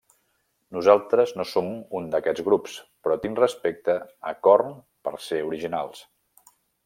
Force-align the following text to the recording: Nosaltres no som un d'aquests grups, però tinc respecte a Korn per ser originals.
Nosaltres 0.77 1.33
no 1.39 1.43
som 1.49 1.67
un 1.99 2.07
d'aquests 2.15 2.45
grups, 2.47 2.79
però 3.07 3.19
tinc 3.27 3.43
respecte 3.43 3.99
a 4.31 4.35
Korn 4.49 4.75
per 5.09 5.15
ser 5.27 5.43
originals. 5.53 6.03